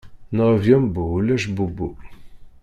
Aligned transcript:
Nɣeb 0.37 0.61
ɣembu 0.73 1.03
ulac 1.17 1.45
bubbu. 1.55 1.89